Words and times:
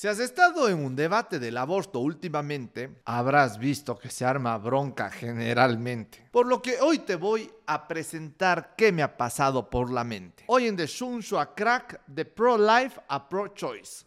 Si 0.00 0.08
has 0.08 0.18
estado 0.18 0.66
en 0.70 0.82
un 0.82 0.96
debate 0.96 1.38
del 1.38 1.58
aborto 1.58 2.00
últimamente, 2.00 3.02
habrás 3.04 3.58
visto 3.58 3.98
que 3.98 4.08
se 4.08 4.24
arma 4.24 4.56
bronca 4.56 5.10
generalmente. 5.10 6.26
Por 6.30 6.46
lo 6.46 6.62
que 6.62 6.80
hoy 6.80 7.00
te 7.00 7.16
voy 7.16 7.52
a 7.66 7.86
presentar 7.86 8.72
qué 8.78 8.92
me 8.92 9.02
ha 9.02 9.18
pasado 9.18 9.68
por 9.68 9.92
la 9.92 10.02
mente. 10.02 10.44
Hoy 10.46 10.68
en 10.68 10.76
The 10.78 10.86
Shunshu 10.86 11.36
a 11.36 11.54
Crack, 11.54 12.00
de 12.06 12.24
Pro-Life 12.24 12.98
a 13.08 13.28
Pro-Choice. 13.28 14.06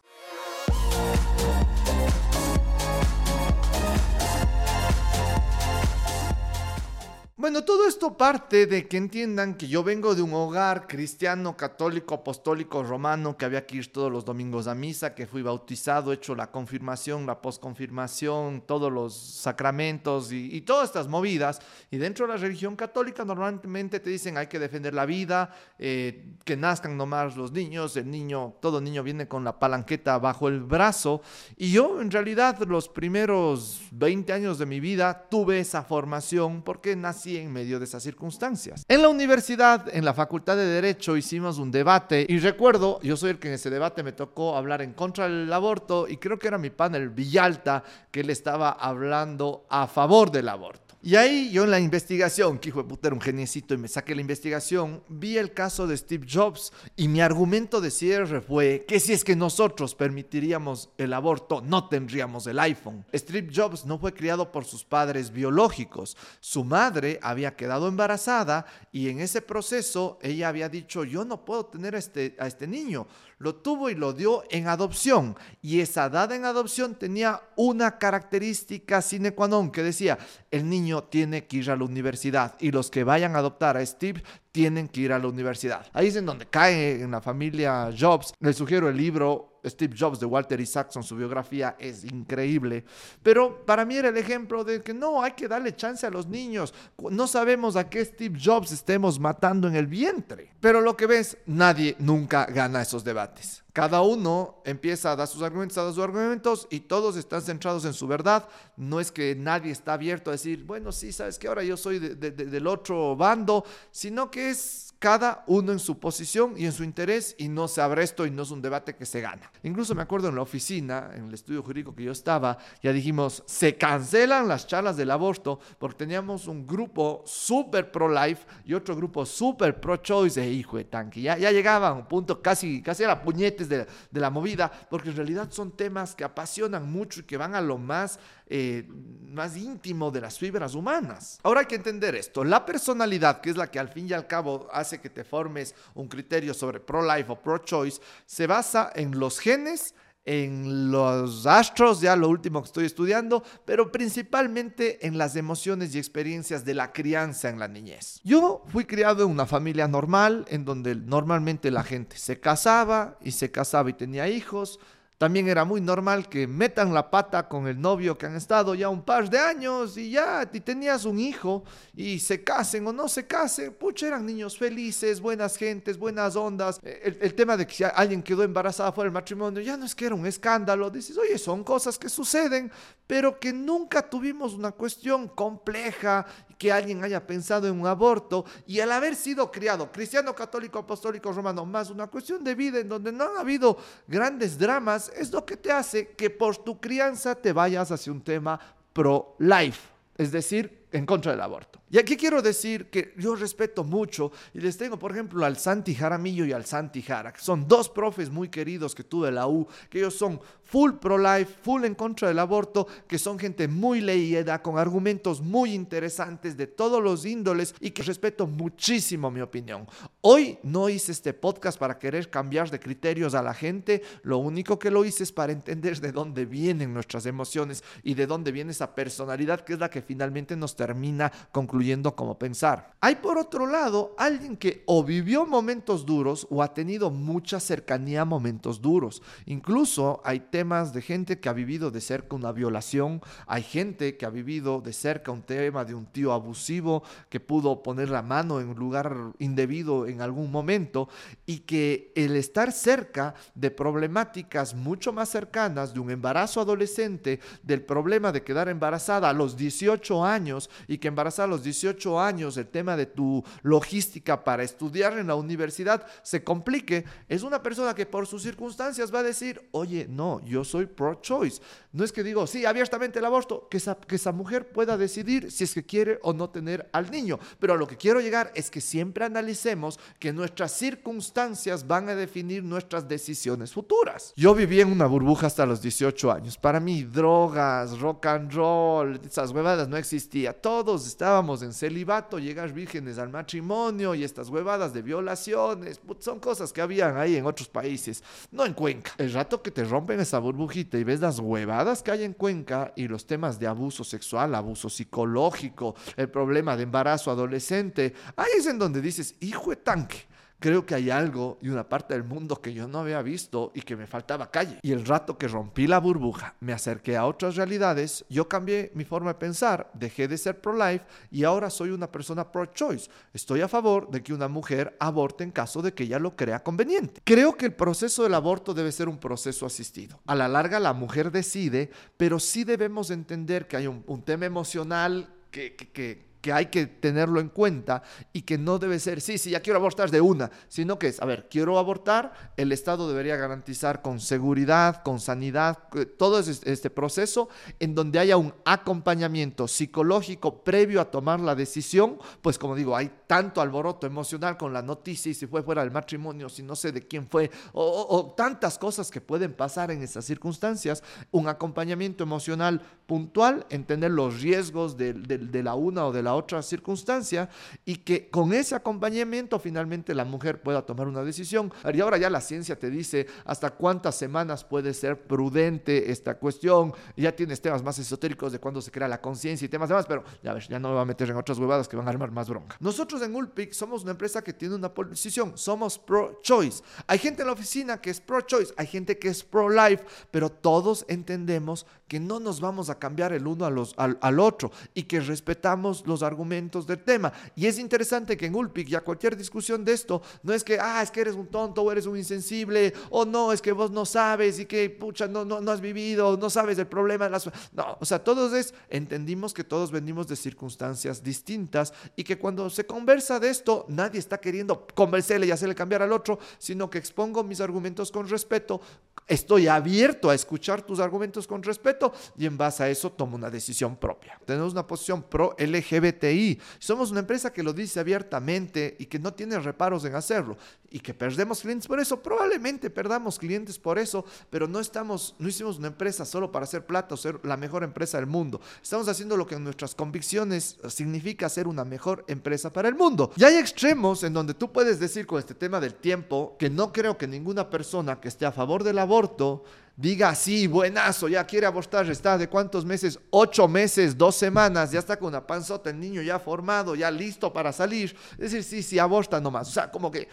Bueno, 7.36 7.64
todo 7.64 7.88
esto 7.88 8.16
parte 8.16 8.68
de 8.68 8.88
que 8.88 8.96
entiendan 8.96 9.56
que 9.56 9.68
yo 9.68 9.84
vengo 9.84 10.14
de 10.14 10.22
un 10.22 10.36
hogar 10.36 10.86
cristiano, 10.86 11.58
católico, 11.58 12.14
apostólico, 12.14 12.84
romano, 12.84 13.36
que 13.36 13.46
había 13.46 13.66
que 13.66 13.78
ir 13.78 13.92
todos 13.92 14.12
los 14.12 14.24
domingos 14.24 14.68
a 14.68 14.76
misa, 14.76 15.16
que 15.16 15.26
fui 15.26 15.42
bautizado, 15.42 16.14
hecho 16.14 16.36
la 16.36 16.52
confirmación, 16.52 17.26
la 17.26 17.42
posconfirmación, 17.42 18.62
todos 18.68 18.92
los 18.92 19.16
sacramentos 19.16 20.32
y, 20.32 20.62
todas 20.62 20.90
estas 20.90 21.08
movidas. 21.08 21.60
Y 21.90 21.98
dentro 21.98 22.28
de 22.28 22.34
la 22.34 22.40
religión 22.40 22.76
católica 22.76 23.26
normalmente 23.26 24.00
te 24.00 24.12
dicen 24.12 24.38
hay 24.38 24.46
que 24.46 24.60
defender 24.60 24.94
la 24.94 25.08
vida, 25.08 25.56
eh, 25.80 26.36
que 26.46 26.56
nazcan 26.56 26.96
nomás 26.96 27.36
los 27.36 27.52
niños, 27.52 27.98
el 27.98 28.12
niño, 28.12 28.58
todo 28.62 28.80
niño 28.80 29.02
viene 29.02 29.28
con 29.28 29.44
la 29.44 29.58
palanqueta 29.58 30.20
bajo 30.20 30.50
el 30.50 30.60
brazo. 30.60 31.24
Y 31.58 31.72
yo 31.72 32.00
en 32.00 32.12
realidad 32.12 32.60
los 32.68 32.90
primeros 32.90 33.82
20 33.90 34.32
años 34.34 34.60
de 34.60 34.68
mi 34.68 34.80
vida 34.80 35.30
tuve 35.32 35.60
esa 35.60 35.82
formación 35.82 36.62
porque 36.62 36.96
nací 36.96 37.23
en 37.26 37.52
medio 37.52 37.80
de 37.80 37.86
esas 37.86 38.04
circunstancias. 38.04 38.84
En 38.88 39.02
la 39.02 39.10
universidad, 39.10 39.88
en 39.94 40.06
la 40.06 40.14
Facultad 40.14 40.56
de 40.58 40.66
Derecho, 40.66 41.16
hicimos 41.16 41.58
un 41.58 41.72
debate 41.72 42.26
y 42.28 42.40
recuerdo, 42.40 43.00
yo 43.02 43.16
soy 43.16 43.32
el 43.32 43.40
que 43.40 43.48
en 43.48 43.56
ese 43.56 43.70
debate 43.70 44.04
me 44.04 44.12
tocó 44.12 44.56
hablar 44.56 44.82
en 44.82 44.94
contra 44.94 45.28
del 45.28 45.52
aborto 45.52 46.08
y 46.08 46.18
creo 46.18 46.38
que 46.38 46.48
era 46.48 46.58
mi 46.58 46.70
panel 46.70 47.10
Villalta 47.10 47.84
que 48.12 48.24
le 48.24 48.34
estaba 48.34 48.72
hablando 48.72 49.66
a 49.70 49.88
favor 49.88 50.32
del 50.32 50.50
aborto. 50.50 50.93
Y 51.06 51.18
ahí 51.18 51.52
yo 51.52 51.66
en 51.66 51.72
la 51.72 51.82
investigación, 51.82 52.58
que 52.58 52.70
hijo 52.70 52.82
de 52.82 52.88
puta 52.88 53.10
era 53.10 53.14
un 53.14 53.20
geniecito 53.20 53.74
y 53.74 53.78
me 53.78 53.90
saqué 53.90 54.16
la 54.16 54.22
investigación, 54.22 55.04
vi 55.10 55.38
el 55.38 55.52
caso 55.52 55.86
de 55.86 55.98
Steve 55.98 56.26
Jobs 56.26 56.72
y 56.96 57.10
mi 57.10 57.20
argumento 57.20 57.82
de 57.82 57.92
cierre 57.92 58.40
fue 58.40 58.86
que 58.88 59.02
si 59.02 59.12
es 59.12 59.26
que 59.26 59.36
nosotros 59.36 59.96
permitiríamos 59.96 60.92
el 60.98 61.12
aborto, 61.12 61.60
no 61.60 61.90
tendríamos 61.90 62.48
el 62.48 62.58
iPhone. 62.58 63.06
Steve 63.14 63.50
Jobs 63.54 63.86
no 63.86 64.00
fue 64.00 64.14
criado 64.14 64.50
por 64.50 64.64
sus 64.64 64.86
padres 64.86 65.30
biológicos. 65.30 66.16
Su 66.40 66.64
madre 66.64 67.20
había 67.22 67.58
quedado 67.58 67.90
embarazada 67.90 68.66
y 68.94 69.10
en 69.10 69.20
ese 69.20 69.42
proceso 69.42 70.20
ella 70.22 70.48
había 70.48 70.70
dicho, 70.70 71.04
yo 71.04 71.26
no 71.26 71.44
puedo 71.44 71.66
tener 71.66 71.96
a 71.96 72.00
este, 72.00 72.38
a 72.40 72.48
este 72.48 72.66
niño. 72.66 73.08
Lo 73.40 73.56
tuvo 73.56 73.90
y 73.90 73.96
lo 73.96 74.14
dio 74.14 74.46
en 74.50 74.70
adopción. 74.70 75.36
Y 75.62 75.82
esa 75.82 76.08
dada 76.08 76.34
en 76.34 76.46
adopción 76.46 76.96
tenía 76.96 77.42
una 77.58 77.98
característica 77.98 79.02
sine 79.02 79.36
qua 79.36 79.50
non 79.50 79.68
que 79.70 79.84
decía, 79.84 80.18
el 80.50 80.70
niño 80.70 80.93
tiene 81.02 81.46
que 81.46 81.58
ir 81.58 81.72
a 81.72 81.76
la 81.76 81.84
universidad 81.84 82.56
y 82.60 82.72
los 82.72 82.92
que 82.92 83.04
vayan 83.04 83.36
a 83.36 83.40
adoptar 83.40 83.78
a 83.78 83.86
Steve 83.86 84.22
tienen 84.52 84.88
que 84.88 85.02
ir 85.02 85.14
a 85.14 85.20
la 85.20 85.28
universidad. 85.28 85.88
Ahí 85.94 86.08
es 86.08 86.16
en 86.16 86.26
donde 86.28 86.46
cae 86.46 87.02
en 87.02 87.12
la 87.12 87.22
familia 87.22 87.90
Jobs. 87.98 88.34
Les 88.40 88.56
sugiero 88.56 88.90
el 88.90 88.98
libro 88.98 89.53
Steve 89.66 89.96
Jobs 89.98 90.20
de 90.20 90.26
Walter 90.26 90.60
Isaacson, 90.60 91.04
su 91.04 91.16
biografía 91.16 91.76
es 91.80 92.04
increíble. 92.04 92.84
Pero 93.22 93.66
para 93.66 93.86
mí 93.86 93.96
era 93.96 94.10
el 94.10 94.18
ejemplo 94.18 94.64
de 94.64 94.82
que 94.82 94.94
no, 94.94 95.22
hay 95.22 95.32
que 95.32 95.48
darle 95.48 95.76
chance 95.76 96.06
a 96.06 96.10
los 96.10 96.28
niños. 96.28 96.74
No 96.98 97.28
sabemos 97.28 97.76
a 97.76 97.90
qué 97.90 98.04
Steve 98.04 98.40
Jobs 98.42 98.72
estemos 98.72 99.20
matando 99.20 99.68
en 99.68 99.76
el 99.76 99.88
vientre. 99.88 100.54
Pero 100.60 100.82
lo 100.82 100.96
que 100.98 101.08
ves, 101.08 101.38
nadie 101.46 101.96
nunca 102.00 102.46
gana 102.46 102.82
esos 102.82 103.04
debates. 103.04 103.64
Cada 103.74 104.02
uno 104.02 104.62
empieza 104.66 105.12
a 105.12 105.16
dar 105.16 105.28
sus 105.28 105.42
argumentos, 105.42 105.78
a 105.80 105.84
dar 105.84 105.94
sus 105.94 106.04
argumentos 106.04 106.68
y 106.70 106.82
todos 106.82 107.18
están 107.18 107.42
centrados 107.42 107.86
en 107.86 107.94
su 107.94 108.06
verdad. 108.06 108.48
No 108.78 109.00
es 109.00 109.12
que 109.12 109.36
nadie 109.36 109.72
está 109.72 109.94
abierto 109.94 110.30
a 110.30 110.34
decir, 110.34 110.64
bueno, 110.64 110.92
sí, 110.92 111.12
sabes 111.12 111.40
que 111.40 111.48
ahora 111.48 111.64
yo 111.64 111.76
soy 111.76 111.98
del 111.98 112.68
otro 112.68 113.16
bando, 113.16 113.66
sino 113.90 114.30
que 114.30 114.52
es 114.52 114.93
cada 115.04 115.44
uno 115.48 115.74
en 115.74 115.80
su 115.80 116.00
posición 116.00 116.54
y 116.56 116.64
en 116.64 116.72
su 116.72 116.82
interés 116.82 117.36
y 117.38 117.50
no 117.50 117.68
se 117.68 117.82
abre 117.82 118.04
esto 118.04 118.26
y 118.26 118.32
no 118.32 118.44
es 118.44 118.52
un 118.52 118.62
debate 118.62 118.96
que 118.96 119.06
se 119.06 119.20
gana. 119.20 119.52
Incluso 119.62 119.94
me 119.94 120.02
acuerdo 120.02 120.30
en 120.30 120.36
la 120.36 120.42
oficina, 120.42 121.12
en 121.14 121.26
el 121.26 121.34
estudio 121.34 121.62
jurídico 121.62 121.94
que 121.94 122.06
yo 122.06 122.14
estaba, 122.14 122.58
ya 122.82 122.94
dijimos, 122.94 123.44
se 123.46 123.76
cancelan 123.76 124.48
las 124.48 124.66
charlas 124.66 124.96
del 124.96 125.12
aborto 125.12 125.60
porque 125.78 125.98
teníamos 125.98 126.48
un 126.48 126.66
grupo 126.66 127.22
súper 127.26 127.92
pro-life 127.92 128.46
y 128.64 128.76
otro 128.76 128.96
grupo 128.96 129.26
súper 129.26 129.82
pro-choice 129.82 130.40
de 130.40 130.50
hijo 130.50 130.78
de 130.78 130.86
tanque. 130.86 131.20
Ya, 131.20 131.38
ya 131.38 131.52
llegaba 131.52 131.90
a 131.90 131.94
un 131.94 132.06
punto 132.06 132.42
casi, 132.42 132.82
casi 132.82 133.04
a 133.04 133.08
la 133.08 133.22
puñetes 133.22 133.68
de 133.68 133.86
la 134.14 134.30
movida 134.30 134.72
porque 134.90 135.10
en 135.10 135.18
realidad 135.18 135.50
son 135.52 135.72
temas 135.72 136.16
que 136.16 136.24
apasionan 136.24 136.90
mucho 136.90 137.20
y 137.20 137.24
que 137.24 137.36
van 137.36 137.56
a 137.56 137.62
lo 137.62 137.78
más 137.78 138.22
eh, 138.48 138.88
más 139.34 139.58
íntimo 139.58 140.12
de 140.12 140.22
las 140.22 140.38
fibras 140.38 140.76
humanas. 140.76 141.40
Ahora 141.44 141.62
hay 141.62 141.66
que 141.66 141.76
entender 141.76 142.16
esto. 142.16 142.44
La 142.44 142.66
personalidad, 142.66 143.42
que 143.42 143.50
es 143.50 143.58
la 143.58 143.70
que 143.70 143.80
al 143.80 143.90
fin 143.90 144.08
y 144.08 144.14
al 144.14 144.28
cabo 144.28 144.68
hace 144.72 145.02
que 145.02 145.10
te 145.10 145.24
formes 145.24 145.74
un 145.96 146.08
criterio 146.08 146.54
sobre 146.54 146.80
pro-life 146.80 147.32
o 147.32 147.42
pro-choice, 147.42 148.02
se 148.26 148.48
basa 148.48 148.92
en 148.96 149.20
los 149.20 149.40
genes 149.40 149.96
en 150.26 150.92
los 150.92 151.46
astros, 151.46 152.00
ya 152.00 152.16
lo 152.16 152.30
último 152.30 152.62
que 152.62 152.68
estoy 152.68 152.86
estudiando, 152.86 153.44
pero 153.66 153.92
principalmente 153.92 155.06
en 155.06 155.18
las 155.18 155.36
emociones 155.36 155.94
y 155.94 155.98
experiencias 155.98 156.64
de 156.64 156.74
la 156.74 156.94
crianza 156.94 157.50
en 157.50 157.60
la 157.60 157.68
niñez. 157.68 158.22
Yo 158.24 158.64
fui 158.68 158.86
criado 158.86 159.24
en 159.24 159.32
una 159.32 159.46
familia 159.46 159.88
normal, 159.88 160.46
en 160.50 160.64
donde 160.64 160.96
normalmente 160.96 161.72
la 161.72 161.84
gente 161.84 162.18
se 162.18 162.40
casaba 162.40 163.18
y 163.22 163.32
se 163.32 163.52
casaba 163.52 163.90
y 163.90 163.94
tenía 163.94 164.30
hijos, 164.30 164.80
también 165.24 165.48
era 165.48 165.64
muy 165.64 165.80
normal 165.80 166.28
que 166.28 166.48
metan 166.48 166.94
la 166.94 167.10
pata 167.10 167.48
con 167.48 167.66
el 167.70 167.80
novio 167.80 168.18
que 168.18 168.26
han 168.26 168.36
estado 168.36 168.76
ya 168.76 168.90
un 168.90 169.04
par 169.04 169.30
de 169.30 169.40
años 169.40 169.96
y 169.96 170.12
ya 170.12 170.46
y 170.52 170.60
tenías 170.60 171.06
un 171.06 171.18
hijo 171.18 171.64
y 171.96 172.20
se 172.20 172.44
casen 172.44 172.86
o 172.88 172.92
no 172.92 173.08
se 173.08 173.26
casen. 173.26 173.74
Pucha, 173.74 174.08
eran 174.08 174.26
niños 174.26 174.58
felices, 174.58 175.22
buenas 175.22 175.56
gentes, 175.56 175.98
buenas 175.98 176.36
ondas. 176.36 176.78
El, 176.84 177.20
el 177.22 177.34
tema 177.36 177.56
de 177.56 177.66
que 177.66 177.74
si 177.74 177.84
alguien 177.86 178.22
quedó 178.22 178.44
embarazada 178.44 178.92
fuera 178.92 179.06
del 179.06 179.14
matrimonio 179.14 179.62
ya 179.62 179.78
no 179.78 179.86
es 179.86 179.96
que 179.96 180.08
era 180.08 180.16
un 180.16 180.26
escándalo. 180.26 180.90
Dices, 180.90 181.18
oye, 181.18 181.38
son 181.38 181.64
cosas 181.64 181.98
que 181.98 182.10
suceden, 182.10 182.70
pero 183.08 183.40
que 183.40 183.54
nunca 183.54 184.02
tuvimos 184.02 184.54
una 184.54 184.74
cuestión 184.74 185.30
compleja 185.30 186.26
que 186.58 186.72
alguien 186.72 187.04
haya 187.04 187.26
pensado 187.26 187.68
en 187.68 187.80
un 187.80 187.88
aborto 187.88 188.46
y 188.66 188.80
al 188.80 188.92
haber 188.92 189.16
sido 189.16 189.52
criado 189.52 189.92
cristiano, 189.92 190.34
católico, 190.34 190.80
apostólico, 190.80 191.32
romano, 191.32 191.66
más 191.66 191.90
una 191.90 192.08
cuestión 192.08 192.44
de 192.44 192.56
vida 192.56 192.80
en 192.80 192.90
donde 192.90 193.12
no 193.12 193.26
ha 193.36 193.42
habido 193.42 193.78
grandes 194.08 194.58
dramas, 194.58 195.12
es 195.16 195.32
lo 195.32 195.46
que 195.46 195.58
te 195.58 195.72
hace 195.72 196.10
que 196.10 196.30
por 196.30 196.58
tu 196.58 196.80
crianza 196.80 197.36
te 197.36 197.54
vayas 197.54 197.92
hacia 197.92 198.12
un 198.12 198.22
tema 198.22 198.60
pro-life, 198.94 199.90
es 200.18 200.32
decir, 200.32 200.83
en 200.94 201.06
contra 201.06 201.32
del 201.32 201.42
aborto. 201.42 201.82
Y 201.90 202.00
aquí 202.00 202.16
quiero 202.16 202.42
decir 202.42 202.90
que 202.90 203.14
yo 203.18 203.36
respeto 203.36 203.84
mucho 203.84 204.32
y 204.54 204.60
les 204.60 204.78
tengo, 204.78 204.98
por 204.98 205.12
ejemplo, 205.12 205.46
al 205.46 205.58
Santi 205.58 205.94
Jaramillo 205.94 206.46
y 206.46 206.52
al 206.52 206.66
Santi 206.66 207.02
Jara, 207.02 207.34
que 207.34 207.42
son 207.42 207.68
dos 207.68 207.90
profes 207.90 208.30
muy 208.32 208.50
queridos 208.50 208.96
que 208.96 209.04
tuve 209.04 209.32
la 209.32 209.48
U, 209.48 209.68
que 209.90 210.00
ellos 210.00 210.16
son 210.16 210.40
full 210.64 210.94
pro-life, 210.94 211.54
full 211.62 211.86
en 211.86 211.94
contra 211.94 212.28
del 212.28 212.40
aborto, 212.40 212.88
que 213.08 213.20
son 213.20 213.38
gente 213.38 213.68
muy 213.68 214.02
leída, 214.02 214.60
con 214.64 214.80
argumentos 214.80 215.40
muy 215.42 215.74
interesantes 215.74 216.58
de 216.58 216.66
todos 216.66 217.04
los 217.04 217.26
índoles 217.26 217.76
y 217.80 217.92
que 217.92 218.02
respeto 218.02 218.48
muchísimo 218.48 219.30
mi 219.30 219.42
opinión. 219.42 219.86
Hoy 220.22 220.58
no 220.64 220.90
hice 220.90 221.12
este 221.12 221.34
podcast 221.34 221.78
para 221.78 222.00
querer 222.00 222.30
cambiar 222.32 222.72
de 222.72 222.80
criterios 222.80 223.36
a 223.36 223.44
la 223.44 223.54
gente, 223.54 224.02
lo 224.24 224.40
único 224.40 224.80
que 224.80 224.90
lo 224.90 225.06
hice 225.06 225.24
es 225.24 225.32
para 225.32 225.54
entender 225.54 226.00
de 226.00 226.12
dónde 226.12 226.46
vienen 226.46 226.94
nuestras 226.94 227.28
emociones 227.28 227.84
y 228.02 228.16
de 228.16 228.26
dónde 228.26 228.52
viene 228.52 228.72
esa 228.72 228.96
personalidad 228.96 229.62
que 229.62 229.74
es 229.74 229.80
la 229.80 229.90
que 229.90 230.02
finalmente 230.02 230.56
nos 230.56 230.76
termina 230.84 231.32
concluyendo 231.54 232.14
como 232.14 232.38
pensar. 232.38 232.92
Hay 233.00 233.16
por 233.16 233.38
otro 233.38 233.68
lado 233.68 234.14
alguien 234.18 234.58
que 234.58 234.84
o 234.86 235.02
vivió 235.02 235.46
momentos 235.46 236.06
duros 236.06 236.46
o 236.50 236.62
ha 236.62 236.74
tenido 236.74 237.10
mucha 237.10 237.62
cercanía 237.62 238.22
a 238.22 238.26
momentos 238.26 238.82
duros. 238.82 239.22
Incluso 239.46 240.22
hay 240.26 240.42
temas 240.42 240.92
de 240.92 241.02
gente 241.02 241.40
que 241.40 241.48
ha 241.48 241.54
vivido 241.54 241.90
de 241.90 242.02
cerca 242.02 242.36
una 242.36 242.52
violación, 242.52 243.22
hay 243.48 243.64
gente 243.64 244.18
que 244.18 244.26
ha 244.26 244.30
vivido 244.30 244.82
de 244.82 244.92
cerca 244.92 245.32
un 245.32 245.44
tema 245.44 245.86
de 245.86 245.96
un 245.96 246.06
tío 246.06 246.34
abusivo 246.34 247.04
que 247.30 247.40
pudo 247.40 247.82
poner 247.82 248.10
la 248.10 248.22
mano 248.22 248.60
en 248.60 248.68
un 248.68 248.76
lugar 248.76 249.16
indebido 249.40 250.06
en 250.06 250.20
algún 250.20 250.52
momento 250.52 251.08
y 251.46 251.60
que 251.60 252.12
el 252.16 252.36
estar 252.36 252.74
cerca 252.74 253.36
de 253.56 253.72
problemáticas 253.72 254.76
mucho 254.76 255.14
más 255.14 255.30
cercanas 255.30 255.94
de 255.94 256.02
un 256.02 256.12
embarazo 256.12 256.60
adolescente, 256.60 257.40
del 257.64 257.84
problema 257.84 258.34
de 258.34 258.44
quedar 258.44 258.68
embarazada 258.68 259.30
a 259.30 259.34
los 259.34 259.56
18 259.56 260.26
años 260.26 260.70
y 260.88 260.98
que 260.98 261.08
embarazada 261.08 261.46
a 261.46 261.50
los 261.50 261.64
18 261.64 262.20
años 262.20 262.58
el 262.58 262.68
tema 262.68 262.96
de 262.96 263.06
tu 263.06 263.44
logística 263.62 264.44
para 264.44 264.64
estudiar 264.64 265.18
en 265.18 265.28
la 265.28 265.36
universidad 265.36 266.06
se 266.22 266.44
complique, 266.44 267.06
es 267.28 267.44
una 267.44 267.62
persona 267.62 267.94
que 267.94 268.06
por 268.06 268.28
sus 268.28 268.44
circunstancias 268.44 269.14
va 269.14 269.20
a 269.20 269.24
decir, 269.24 269.68
oye, 269.72 270.08
no, 270.10 270.44
yo 270.46 270.64
soy 270.64 270.86
pro-choice. 270.86 271.62
No 271.92 272.04
es 272.04 272.12
que 272.12 272.24
digo, 272.24 272.48
sí, 272.48 272.66
abiertamente 272.66 273.20
el 273.20 273.26
aborto, 273.26 273.68
que 273.70 273.78
esa, 273.78 273.96
que 273.96 274.16
esa 274.16 274.32
mujer 274.32 274.72
pueda 274.72 274.98
decidir 274.98 275.52
si 275.52 275.64
es 275.64 275.74
que 275.74 275.86
quiere 275.86 276.20
o 276.24 276.34
no 276.34 276.50
tener 276.50 276.90
al 276.92 277.12
niño. 277.12 277.40
Pero 277.60 277.74
a 277.74 277.78
lo 277.78 277.88
que 277.88 277.98
quiero 277.98 278.20
llegar 278.20 278.52
es 278.56 278.72
que 278.72 278.82
siempre 278.82 279.26
analicemos 279.26 280.00
que 280.20 280.34
nuestras 280.34 280.72
circunstancias 280.72 281.86
van 281.86 282.10
a 282.10 282.16
definir 282.16 282.64
nuestras 282.64 283.08
decisiones 283.08 283.74
futuras. 283.74 284.34
Yo 284.36 284.56
viví 284.56 284.82
en 284.82 284.92
una 284.92 285.06
burbuja 285.06 285.48
hasta 285.48 285.66
los 285.66 285.82
18 285.82 286.32
años. 286.32 286.58
Para 286.58 286.80
mí, 286.80 287.04
drogas, 287.04 288.00
rock 288.00 288.26
and 288.26 288.54
roll, 288.54 289.20
esas 289.26 289.52
huevadas 289.52 289.88
no 289.88 289.98
existía. 289.98 290.54
Todos 290.64 291.06
estábamos 291.06 291.62
en 291.62 291.74
celibato, 291.74 292.40
llegar 292.40 292.72
vírgenes 292.72 293.18
al 293.18 293.28
matrimonio 293.28 294.16
y 294.16 294.24
estas 294.24 294.48
huevadas 294.48 294.94
de 294.94 295.02
violaciones, 295.02 296.00
son 296.20 296.40
cosas 296.40 296.72
que 296.72 296.80
habían 296.80 297.18
ahí 297.18 297.36
en 297.36 297.46
otros 297.46 297.68
países, 297.68 298.24
no 298.50 298.66
en 298.66 298.74
Cuenca. 298.74 299.12
El 299.18 299.34
rato 299.34 299.62
que 299.62 299.72
te 299.72 299.84
rompen 299.84 300.22
esa 300.22 300.40
burbujita 300.40 300.98
y 300.98 301.04
ves 301.04 301.20
las 301.20 301.40
huevadas 301.40 302.02
que 302.02 302.12
hay 302.12 302.24
en 302.24 302.32
Cuenca 302.32 302.94
y 302.96 303.10
los 303.10 303.28
temas 303.28 303.60
de 303.60 303.68
abuso 303.68 304.06
sexual, 304.06 304.56
abuso 304.56 304.90
psicológico, 304.90 305.96
el 306.16 306.30
problema 306.30 306.78
de 306.78 306.84
embarazo 306.84 307.30
adolescente, 307.30 308.14
ahí 308.38 308.52
es 308.58 308.66
en 308.66 308.80
donde 308.80 309.02
dices, 309.02 309.36
hijo 309.42 309.72
de 309.72 309.76
tanque 309.76 310.33
creo 310.64 310.86
que 310.86 310.96
hay 310.96 311.10
algo 311.10 311.58
y 311.62 311.68
una 311.68 311.90
parte 311.90 312.14
del 312.14 312.24
mundo 312.24 312.62
que 312.62 312.74
yo 312.74 312.88
no 312.88 313.00
había 313.00 313.22
visto 313.22 313.74
y 313.76 313.82
que 313.82 313.98
me 313.98 314.08
faltaba 314.08 314.50
calle. 314.50 314.80
Y 314.82 314.94
el 314.94 315.06
rato 315.06 315.38
que 315.38 315.50
rompí 315.50 315.88
la 315.88 316.00
burbuja, 316.00 316.56
me 316.62 316.72
acerqué 316.72 317.18
a 317.18 317.26
otras 317.26 317.58
realidades, 317.58 318.24
yo 318.30 318.48
cambié 318.48 318.90
mi 318.96 319.04
forma 319.04 319.34
de 319.34 319.40
pensar, 319.40 319.92
dejé 319.94 320.30
de 320.30 320.38
ser 320.38 320.62
pro-life 320.62 321.04
y 321.30 321.44
ahora 321.44 321.70
soy 321.70 321.90
una 321.90 322.10
persona 322.10 322.50
pro-choice. 322.50 323.12
Estoy 323.34 323.60
a 323.60 323.68
favor 323.68 324.10
de 324.10 324.24
que 324.24 324.34
una 324.34 324.48
mujer 324.48 324.96
aborte 325.02 325.44
en 325.44 325.52
caso 325.52 325.82
de 325.82 325.94
que 325.94 326.04
ella 326.04 326.18
lo 326.18 326.38
crea 326.38 326.64
conveniente. 326.64 327.20
Creo 327.26 327.58
que 327.58 327.66
el 327.66 327.74
proceso 327.74 328.24
del 328.24 328.34
aborto 328.34 328.74
debe 328.74 328.94
ser 328.94 329.10
un 329.10 329.18
proceso 329.18 329.66
asistido. 329.66 330.22
A 330.26 330.34
la 330.34 330.48
larga 330.48 330.80
la 330.80 330.94
mujer 330.94 331.30
decide, 331.30 331.92
pero 332.16 332.40
sí 332.40 332.64
debemos 332.64 333.12
entender 333.12 333.68
que 333.68 333.76
hay 333.76 333.88
un, 333.88 334.24
tema 334.24 334.46
emocional 334.46 335.28
que, 335.52 335.76
que 335.76 335.92
que 335.92 336.33
hay 336.52 336.66
que 336.66 336.88
tenerlo 336.88 337.40
en 337.40 337.50
cuenta 337.50 338.04
y 338.34 338.42
que 338.42 338.58
no 338.58 338.80
debe 338.80 339.00
ser, 339.00 339.22
sí, 339.22 339.38
sí, 339.38 339.52
ya 339.52 339.62
quiero 339.62 339.80
abortar 339.80 340.12
de 340.12 340.20
una, 340.20 340.52
sino 340.68 341.00
que 341.00 341.08
es, 341.08 341.22
a 341.22 341.26
ver, 341.26 341.48
quiero 341.50 341.78
abortar, 341.80 342.34
el 342.58 342.72
Estado 342.72 343.08
debería 343.08 343.38
garantizar 343.38 344.02
con 344.02 344.20
seguridad, 344.20 345.04
con 345.04 345.20
sanidad, 345.20 345.80
todo 346.18 346.40
este 346.40 346.90
proceso 346.90 347.50
en 347.80 347.96
donde 347.96 348.20
haya 348.20 348.38
un 348.38 348.54
acompañamiento 348.66 349.68
psicológico 349.68 350.64
previo 350.64 351.00
a 351.00 351.12
tomar 351.12 351.40
la 351.40 351.56
decisión, 351.56 352.18
pues 352.42 352.58
como 352.58 352.76
digo, 352.76 352.98
hay 352.98 353.12
tanto 353.34 353.62
alboroto 353.62 354.06
emocional 354.06 354.58
con 354.58 354.72
la 354.74 354.84
noticia 354.84 355.32
y 355.32 355.34
si 355.34 355.48
fue 355.48 355.64
fuera 355.64 355.82
del 355.82 355.90
matrimonio, 355.90 356.50
si 356.50 356.62
no 356.62 356.76
sé 356.76 356.92
de 356.92 357.08
quién 357.08 357.28
fue, 357.28 357.50
o, 357.72 358.32
tantas 358.38 358.78
cosas 358.78 359.10
que 359.10 359.22
pueden 359.22 359.54
pasar 359.54 359.90
en 359.90 360.04
esas 360.04 360.24
circunstancias, 360.24 361.02
un 361.32 361.48
acompañamiento 361.48 362.24
emocional 362.24 362.80
puntual, 363.08 363.66
entender 363.72 364.12
los 364.12 364.40
riesgos 364.40 364.98
de, 364.98 365.16
la 365.64 365.74
una 365.74 366.06
o 366.06 366.12
de 366.12 366.22
la 366.22 366.36
otra 366.36 366.62
circunstancia 366.62 367.50
y 367.86 367.96
que 367.96 368.30
con 368.30 368.54
ese 368.54 368.76
acompañamiento 368.76 369.58
finalmente 369.58 370.14
la 370.14 370.26
mujer 370.26 370.62
pueda 370.62 370.84
tomar 370.84 371.08
una 371.08 371.24
decisión. 371.24 371.74
Y 371.92 372.02
ahora 372.02 372.18
ya 372.20 372.30
la 372.30 372.40
ciencia 372.40 372.78
te 372.78 372.92
dice 372.92 373.26
hasta 373.46 373.72
cuántas 373.72 374.14
semanas 374.14 374.64
puede 374.64 374.94
ser 374.94 375.24
prudente 375.24 376.12
esta 376.12 376.38
cuestión. 376.38 376.94
Ya 377.18 377.36
tienes 377.36 377.60
temas 377.62 377.82
más 377.82 377.98
esotéricos 377.98 378.52
de 378.52 378.60
cuándo 378.60 378.80
se 378.80 378.92
crea 378.92 379.08
la 379.08 379.22
conciencia 379.22 379.66
y 379.66 379.70
temas 379.70 379.90
demás, 379.90 380.06
pero 380.08 380.24
ya 380.44 380.54
ves, 380.54 380.68
ya 380.68 380.78
no 380.78 380.90
me 380.90 380.94
voy 380.94 381.02
a 381.02 381.06
meter 381.06 381.32
en 381.32 381.38
otras 381.38 381.58
huevadas 381.58 381.88
que 381.88 381.96
van 381.96 382.06
a 382.06 382.12
armar 382.12 382.30
más 382.30 382.48
bronca. 382.48 382.78
Nosotros 382.80 383.23
en 383.24 383.36
Ulpic 383.36 383.74
somos 383.74 384.04
una 384.04 384.12
empresa 384.12 384.44
que 384.44 384.54
tiene 384.54 384.76
una 384.76 384.94
posición, 384.94 385.58
somos 385.58 385.98
pro-choice. 385.98 386.84
Hay 387.08 387.18
gente 387.18 387.42
en 387.42 387.48
la 387.48 387.54
oficina 387.54 388.00
que 388.00 388.10
es 388.10 388.22
pro-choice, 388.22 388.74
hay 388.78 388.88
gente 388.88 389.18
que 389.18 389.30
es 389.30 389.44
pro-life, 389.44 390.04
pero 390.32 390.50
todos 390.50 391.06
entendemos 391.08 391.86
que 392.08 392.20
no 392.20 392.40
nos 392.40 392.62
vamos 392.62 392.90
a 392.90 393.00
cambiar 393.00 393.34
el 393.34 393.48
uno 393.48 393.66
a 393.66 393.72
los, 393.72 393.94
al, 393.98 394.18
al 394.22 394.40
otro 394.40 394.72
y 394.94 395.04
que 395.04 395.20
respetamos 395.20 396.06
los 396.06 396.22
argumentos 396.22 396.86
del 396.86 397.04
tema. 397.04 397.34
Y 397.56 397.66
es 397.66 397.80
interesante 397.80 398.38
que 398.38 398.46
en 398.46 398.56
Ulpic 398.56 398.88
ya 398.88 399.02
cualquier 399.02 399.36
discusión 399.36 399.84
de 399.84 399.94
esto 399.94 400.22
no 400.44 400.54
es 400.54 400.64
que, 400.64 400.80
ah, 400.80 401.02
es 401.02 401.10
que 401.10 401.22
eres 401.22 401.36
un 401.36 401.48
tonto 401.48 401.82
o 401.82 401.92
eres 401.92 402.06
un 402.06 402.18
insensible, 402.18 402.94
o 403.10 403.26
no, 403.26 403.52
es 403.52 403.62
que 403.62 403.72
vos 403.72 403.90
no 403.90 404.06
sabes 404.06 404.60
y 404.60 404.66
que, 404.66 404.90
pucha, 404.90 405.28
no, 405.28 405.44
no, 405.46 405.62
no 405.62 405.72
has 405.72 405.82
vivido, 405.82 406.38
no 406.38 406.50
sabes 406.50 406.78
el 406.78 406.88
problema 406.88 407.26
de 407.26 407.32
las... 407.32 407.50
No, 407.72 407.98
o 408.00 408.06
sea, 408.06 408.24
todos 408.24 408.54
es, 408.54 408.74
entendimos 408.90 409.54
que 409.54 409.64
todos 409.64 409.92
venimos 409.92 410.28
de 410.28 410.36
circunstancias 410.36 411.24
distintas 411.24 411.94
y 412.16 412.24
que 412.24 412.38
cuando 412.38 412.70
se 412.70 412.86
conversa 413.04 413.38
de 413.38 413.50
esto, 413.50 413.86
nadie 413.90 414.18
está 414.18 414.38
queriendo 414.38 414.88
convencerle 414.96 415.46
y 415.46 415.52
hacerle 415.52 415.76
cambiar 415.76 416.02
al 416.02 416.14
otro, 416.14 416.40
sino 416.58 416.90
que 416.90 417.00
expongo 417.00 417.44
mis 417.44 417.60
argumentos 417.60 418.10
con 418.10 418.30
respeto, 418.30 418.80
estoy 419.28 419.68
abierto 419.68 420.30
a 420.30 420.36
escuchar 420.36 420.84
tus 420.84 421.02
argumentos 421.02 421.46
con 421.46 421.62
respeto 421.62 422.14
y 422.38 422.46
en 422.46 422.58
base 422.58 422.82
a 422.82 422.90
eso 422.90 423.12
tomo 423.12 423.36
una 423.36 423.50
decisión 423.50 423.98
propia. 423.98 424.40
Tenemos 424.46 424.72
una 424.72 424.88
posición 424.88 425.22
pro 425.24 425.54
LGBT 425.60 426.58
somos 426.80 427.12
una 427.12 427.20
empresa 427.20 427.52
que 427.52 427.62
lo 427.62 427.74
dice 427.74 428.00
abiertamente 428.00 428.96
y 428.98 429.08
que 429.08 429.20
no 429.20 429.34
tiene 429.34 429.60
reparos 429.60 430.06
en 430.06 430.16
hacerlo 430.16 430.56
y 430.94 431.00
que 431.00 431.14
perdemos 431.16 431.62
clientes 431.62 431.88
por 431.88 432.00
eso. 432.00 432.22
Probablemente 432.22 432.92
perdamos 432.92 433.40
clientes 433.40 433.80
por 433.80 433.98
eso, 433.98 434.24
pero 434.52 434.68
no 434.68 434.80
estamos, 434.80 435.36
no 435.40 435.50
hicimos 435.50 435.80
una 435.80 435.88
empresa 435.88 436.24
solo 436.24 436.52
para 436.52 436.66
hacer 436.66 436.86
plata 436.86 437.16
o 437.16 437.18
ser 437.18 437.40
la 437.44 437.58
mejor 437.58 437.84
empresa 437.84 438.18
del 438.18 438.28
mundo. 438.28 438.62
Estamos 438.82 439.08
haciendo 439.08 439.36
lo 439.36 439.48
que 439.48 439.56
en 439.56 439.64
nuestras 439.64 439.96
convicciones 439.96 440.78
significa 440.90 441.50
ser 441.50 441.68
una 441.68 441.84
mejor 441.84 442.24
empresa 442.28 442.72
para 442.72 442.90
el 442.90 442.96
mundo. 442.96 443.32
Y 443.36 443.44
hay 443.44 443.56
extremos 443.56 444.24
en 444.24 444.34
donde 444.34 444.54
tú 444.54 444.72
puedes 444.72 445.00
decir 445.00 445.26
con 445.26 445.40
este 445.40 445.56
tema 445.56 445.80
del 445.80 445.96
tiempo 445.96 446.56
que 446.60 446.70
no 446.70 446.94
creo 446.94 447.18
que 447.18 447.28
ninguna 447.28 447.72
persona 447.72 448.22
que 448.22 448.28
esté 448.28 448.46
a 448.46 448.52
favor 448.52 448.84
del 448.84 449.00
aborto 449.00 449.64
diga, 449.96 450.34
sí, 450.36 450.68
buenazo, 450.68 451.28
ya 451.28 451.46
quiere 451.46 451.66
abortar, 451.66 452.10
está 452.10 452.38
de 452.38 452.50
cuántos 452.50 452.86
meses, 452.86 453.20
ocho 453.30 453.68
meses, 453.68 454.18
dos 454.18 454.36
semanas, 454.36 454.92
ya 454.92 455.00
está 455.00 455.18
con 455.18 455.30
una 455.30 455.46
panzota, 455.46 455.90
el 455.90 456.00
niño 456.00 456.22
ya 456.22 456.40
formado, 456.40 456.96
ya 456.96 457.12
listo 457.12 457.52
para 457.54 457.72
salir. 457.72 458.16
Es 458.34 458.52
decir, 458.52 458.64
sí, 458.64 458.84
sí, 458.84 459.00
aborta 459.00 459.40
nomás. 459.40 459.68
O 459.70 459.72
sea, 459.72 459.92
como 459.92 460.12
que 460.12 460.28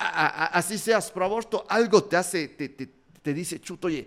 así 0.00 0.78
seas 0.78 1.10
pro 1.10 1.24
aborto, 1.24 1.64
algo 1.68 2.04
te 2.04 2.16
hace, 2.16 2.48
te, 2.48 3.34
dice, 3.34 3.60
chuto, 3.60 3.88
oye, 3.88 4.06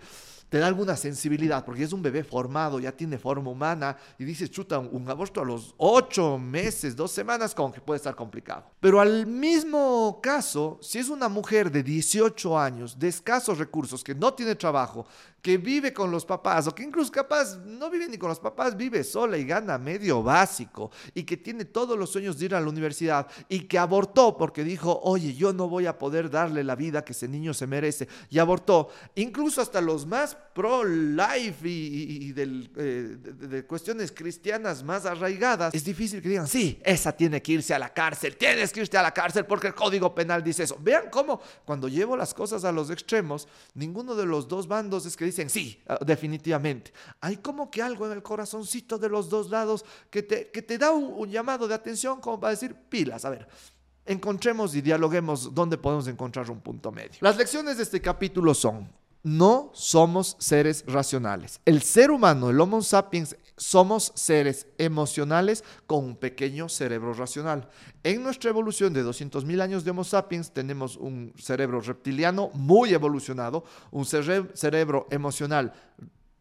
te 0.50 0.60
da 0.60 0.68
alguna 0.68 0.96
sensibilidad, 0.96 1.66
porque 1.66 1.84
es 1.84 1.94
un 1.94 2.02
bebé 2.02 2.24
formado, 2.24 2.80
ya 2.80 2.92
tiene 2.92 3.18
forma 3.18 3.50
humana, 3.50 3.98
y 4.20 4.24
dices, 4.24 4.52
chuta, 4.52 4.78
un, 4.78 5.10
aborto 5.10 5.42
a 5.42 5.46
los 5.46 5.74
ocho 5.78 6.38
meses, 6.38 6.96
dos 6.96 7.12
semanas, 7.12 7.56
como 7.56 7.74
que 7.74 7.82
puede 7.82 7.98
estar 7.98 8.16
complicado. 8.16 8.66
Pero 8.80 9.00
al 9.00 9.26
mismo 9.26 10.20
caso, 10.22 10.78
si 10.82 11.00
es 11.00 11.10
una 11.10 11.28
mujer 11.28 11.72
de 11.72 11.82
18 11.82 12.60
años, 12.60 13.00
de 13.00 13.08
escasos 13.08 13.58
recursos, 13.58 14.04
que 14.04 14.14
no 14.14 14.34
tiene 14.34 14.54
trabajo, 14.56 15.08
que 15.44 15.58
vive 15.58 15.92
con 15.92 16.10
los 16.10 16.26
papás 16.26 16.68
o 16.68 16.74
que 16.74 16.84
incluso 16.84 17.12
capaz 17.12 17.58
no 17.66 17.90
vive 17.90 18.08
ni 18.08 18.18
con 18.18 18.30
los 18.30 18.40
papás, 18.40 18.78
vive 18.78 19.04
sola 19.04 19.38
y 19.38 19.44
gana 19.44 19.78
medio 19.78 20.24
básico 20.24 20.90
y 21.14 21.24
que 21.24 21.36
tiene 21.36 21.66
todos 21.66 22.00
los 22.00 22.10
sueños 22.10 22.40
de 22.40 22.46
ir 22.46 22.56
a 22.56 22.62
la 22.62 22.70
universidad 22.70 23.28
y 23.50 23.60
que 23.68 23.78
abortó 23.78 24.38
porque 24.38 24.64
dijo, 24.64 25.02
oye, 25.04 25.34
yo 25.34 25.52
no 25.52 25.68
voy 25.68 25.86
a 25.86 25.98
poder 25.98 26.30
darle 26.30 26.64
la 26.64 26.78
vida 26.78 27.04
que 27.04 27.12
ese 27.12 27.28
niño 27.28 27.54
se 27.54 27.68
merece 27.68 28.08
y 28.30 28.40
abortó. 28.40 28.88
Incluso 29.16 29.62
hasta 29.62 29.82
los 29.82 30.06
más 30.06 30.38
pro-life 30.54 31.68
y, 31.68 32.34
eh, 32.36 33.18
de, 33.18 33.66
cuestiones 33.66 34.12
cristianas 34.12 34.84
más 34.84 35.06
arraigadas, 35.06 35.74
es 35.74 35.84
difícil 35.84 36.22
que 36.22 36.30
digan, 36.30 36.48
sí, 36.48 36.80
esa 36.84 37.12
tiene 37.12 37.42
que 37.42 37.54
irse 37.54 37.74
a 37.74 37.80
la 37.80 37.94
cárcel, 37.94 38.36
tienes 38.38 38.72
que 38.72 38.82
irse 38.82 38.98
a 38.98 39.02
la 39.02 39.12
cárcel 39.12 39.46
porque 39.46 39.68
el 39.68 39.76
código 39.76 40.14
penal 40.14 40.44
dice 40.44 40.64
eso. 40.64 40.78
Vean 40.80 41.06
cómo 41.12 41.42
cuando 41.66 41.88
llevo 41.88 42.16
las 42.16 42.34
cosas 42.34 42.64
a 42.64 42.72
los 42.72 42.90
extremos, 42.90 43.48
ninguno 43.74 44.16
de 44.16 44.26
los 44.26 44.48
dos 44.48 44.68
bandos 44.68 45.06
es 45.06 45.18
que 45.18 45.26
dicen 45.26 45.50
sí, 45.50 45.82
ah, 45.88 45.98
definitivamente. 46.06 46.94
Hay 47.20 47.38
como 47.38 47.70
que 47.72 47.82
algo 47.82 48.06
en 48.06 48.14
el 48.14 48.24
corazoncito 48.24 48.98
de 48.98 49.10
los 49.10 49.30
dos 49.30 49.50
lados 49.50 49.86
que 50.10 50.24
te, 50.24 50.50
que 50.52 50.62
te 50.62 50.78
da 50.78 50.92
un, 50.92 51.30
llamado 51.30 51.68
de 51.68 51.74
atención 51.74 52.22
como 52.22 52.40
para 52.40 52.52
decir 52.52 52.76
pilas, 52.90 53.26
a 53.26 53.30
ver, 53.30 53.48
encontremos 54.06 54.76
y 54.76 54.82
dialoguemos 54.82 55.54
dónde 55.54 55.78
podemos 55.78 56.08
encontrar 56.08 56.50
un 56.52 56.62
punto 56.62 56.92
medio. 56.92 57.18
Las 57.22 57.38
lecciones 57.38 57.78
de 57.78 57.84
este 57.84 58.02
capítulo 58.02 58.54
son, 58.54 58.90
no 59.24 59.72
somos 59.74 60.36
seres 60.40 60.84
racionales. 60.86 61.62
El 61.66 61.82
ser 61.82 62.12
humano, 62.12 62.50
el 62.50 62.60
Homo 62.60 62.82
sapiens, 62.82 63.38
somos 63.56 64.12
seres 64.16 64.68
emocionales 64.78 65.64
con 65.88 66.04
un 66.04 66.16
pequeño 66.16 66.68
cerebro 66.68 67.14
racional. 67.14 67.70
En 68.04 68.22
nuestra 68.22 68.50
evolución 68.50 68.94
de 68.94 69.04
200.000 69.04 69.62
años 69.62 69.84
de 69.84 69.92
Homo 69.92 70.04
sapiens 70.04 70.52
tenemos 70.52 70.98
un 70.98 71.34
cerebro 71.38 71.80
reptiliano 71.80 72.50
muy 72.54 72.94
evolucionado, 72.94 73.64
un 73.92 74.06
cerebro 74.06 75.08
emocional 75.10 75.74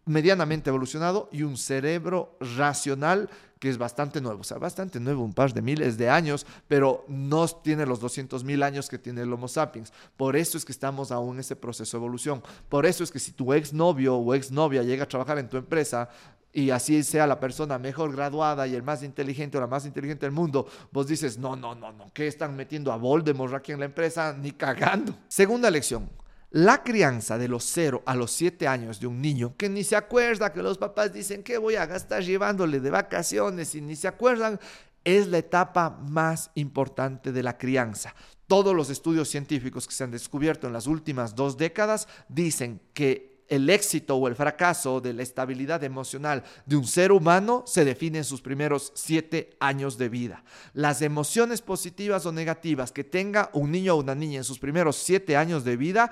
medianamente 0.05 0.71
evolucionado 0.71 1.29
y 1.33 1.43
un 1.43 1.57
cerebro 1.57 2.37
racional 2.57 3.31
que 3.63 3.69
es 3.69 3.79
bastante 3.79 4.21
nuevo, 4.21 4.41
o 4.41 4.45
sea, 4.45 4.59
bastante 4.59 4.99
nuevo, 4.99 5.23
un 5.23 5.35
par 5.35 5.53
de 5.55 5.63
miles 5.63 5.97
de 5.97 6.11
años, 6.11 6.45
pero 6.67 7.05
no 7.07 7.47
tiene 7.47 7.87
los 7.87 8.01
200 8.01 8.43
mil 8.43 8.61
años 8.65 8.89
que 8.89 8.99
tiene 8.99 9.23
el 9.23 9.33
Homo 9.33 9.47
sapiens. 9.47 9.93
Por 10.17 10.35
eso 10.35 10.59
es 10.59 10.65
que 10.65 10.73
estamos 10.73 11.13
aún 11.13 11.37
en 11.37 11.41
ese 11.41 11.55
proceso 11.55 11.97
de 11.97 12.01
evolución. 12.01 12.43
Por 12.69 12.87
eso 12.87 13.05
es 13.05 13.13
que 13.13 13.21
si 13.21 13.31
tu 13.31 13.53
exnovio 13.53 14.17
o 14.17 14.35
exnovia 14.35 14.83
llega 14.83 15.05
a 15.05 15.09
trabajar 15.09 15.39
en 15.39 15.49
tu 15.49 15.59
empresa, 15.59 16.09
y 16.53 16.71
así 16.71 17.03
sea 17.03 17.27
la 17.27 17.41
persona 17.41 17.79
mejor 17.79 18.13
graduada 18.13 18.67
y 18.67 18.75
el 18.75 18.83
más 18.83 19.03
inteligente 19.03 19.57
o 19.57 19.61
la 19.61 19.67
más 19.67 19.87
inteligente 19.87 20.27
del 20.27 20.33
mundo, 20.33 20.67
vos 20.91 21.07
dices, 21.07 21.39
no, 21.39 21.57
no, 21.57 21.75
no, 21.75 21.93
no, 21.93 22.11
¿qué 22.13 22.27
están 22.27 22.57
metiendo 22.57 22.93
a 22.93 22.97
Voldemort 22.97 23.55
aquí 23.55 23.73
en 23.73 23.79
la 23.79 23.87
empresa? 23.87 24.37
Ni 24.39 24.51
cagando. 24.53 25.15
Segunda 25.29 25.71
lección. 25.71 26.11
La 26.55 26.83
crianza 26.83 27.39
de 27.39 27.49
los 27.49 27.65
0 27.65 28.03
a 28.05 28.15
los 28.15 28.31
7 28.33 28.69
años 28.69 29.01
de 29.01 29.07
un 29.07 29.23
niño 29.23 29.55
que 29.57 29.71
ni 29.71 29.85
se 29.85 29.97
acuerda 29.97 30.53
que 30.53 30.63
los 30.63 30.77
papás 30.77 31.11
dicen 31.11 31.43
que 31.43 31.57
voy 31.57 31.77
a 31.77 31.87
gastar 31.87 32.23
llevándole 32.23 32.79
de 32.79 32.91
vacaciones 32.91 33.75
y 33.75 33.81
ni 33.81 33.97
se 33.97 34.07
acuerdan, 34.07 34.61
es 35.03 35.29
la 35.29 35.39
etapa 35.39 35.89
más 35.89 36.51
importante 36.55 37.33
de 37.33 37.43
la 37.43 37.57
crianza. 37.57 38.15
Todos 38.47 38.77
los 38.77 38.91
estudios 38.91 39.31
científicos 39.31 39.89
que 39.89 39.95
se 39.95 40.05
han 40.05 40.11
descubierto 40.11 40.67
en 40.67 40.75
las 40.75 40.87
últimas 40.87 41.35
dos 41.35 41.57
décadas 41.57 42.07
dicen 42.29 42.83
que 42.93 43.33
el 43.49 43.69
éxito 43.69 44.17
o 44.17 44.29
el 44.29 44.35
fracaso 44.35 45.01
de 45.01 45.13
la 45.13 45.23
estabilidad 45.23 45.85
emocional 45.85 46.43
de 46.65 46.77
un 46.77 46.87
ser 46.87 47.13
humano 47.13 47.65
se 47.67 47.85
define 47.85 48.19
en 48.19 48.25
sus 48.25 48.41
primeros 48.41 48.93
siete 48.95 49.51
años 49.61 49.99
de 49.99 50.09
vida. 50.09 50.45
Las 50.73 51.03
emociones 51.03 51.61
positivas 51.61 52.25
o 52.25 52.33
negativas 52.33 52.93
que 52.93 53.05
tenga 53.05 53.51
un 53.53 53.71
niño 53.71 53.95
o 53.95 54.01
una 54.01 54.15
niña 54.15 54.39
en 54.39 54.45
sus 54.45 54.59
primeros 54.59 54.97
siete 54.97 55.37
años 55.37 55.65
de 55.65 55.77
vida 55.77 56.11